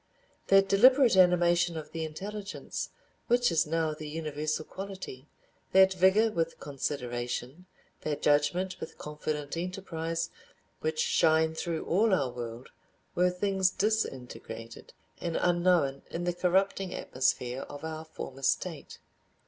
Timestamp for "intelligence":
2.05-2.89